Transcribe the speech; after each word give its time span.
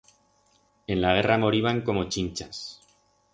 En 0.87 0.99
la 0.99 1.13
guerra 1.13 1.37
moriban 1.37 1.81
como 1.83 2.05
chinchas. 2.09 2.81